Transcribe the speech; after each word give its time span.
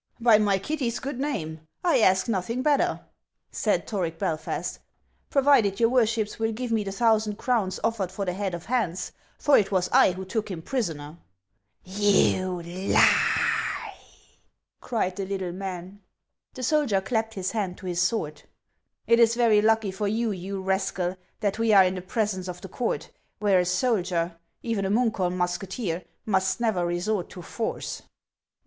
"By 0.29 0.39
my 0.39 0.57
Kitty's 0.57 0.97
good 0.97 1.19
name' 1.19 1.67
I 1.93 1.99
ask 1.99 2.27
nothing 2.27 2.63
better," 2.63 3.01
said 3.51 3.85
Toric 3.87 4.17
Belfast," 4.17 4.79
provided 5.29 5.79
your 5.79 5.89
worships 5.89 6.39
will 6.39 6.51
give 6.51 6.71
me 6.71 6.83
the 6.83 6.91
thousand 6.91 7.35
crowns 7.37 7.79
offered 7.83 8.11
for 8.11 8.25
the 8.25 8.33
head 8.33 8.55
of 8.55 8.65
Hans, 8.65 9.11
for 9.37 9.59
it 9.59 9.71
was 9.71 9.89
I 9.89 10.13
who 10.13 10.25
took 10.25 10.49
him 10.49 10.63
prisoner."" 10.63 11.19
You 11.83 12.63
lie!" 12.63 13.93
cried 14.81 15.17
the 15.17 15.25
little 15.27 15.51
man. 15.51 16.01
The 16.55 16.63
soldier 16.63 16.99
clapped 16.99 17.35
his 17.35 17.51
hand 17.51 17.77
to 17.77 17.85
his 17.85 18.01
sword:" 18.01 18.41
It 19.05 19.19
is 19.19 19.35
very 19.35 19.61
lucky 19.61 19.91
for 19.91 20.07
you, 20.07 20.31
you 20.31 20.63
rascal, 20.63 21.15
that 21.41 21.59
we 21.59 21.73
are 21.73 21.83
in 21.83 21.93
the 21.93 22.01
presence 22.01 22.47
of 22.47 22.61
the 22.61 22.69
court, 22.69 23.11
where 23.37 23.59
a 23.59 23.65
soldier, 23.65 24.35
even 24.63 24.83
a 24.83 24.89
Munkholm 24.89 25.35
musketeer, 25.37 26.05
must 26.25 26.59
never 26.59 26.87
resort 26.87 27.29
to 27.29 27.43
force." 27.43 28.01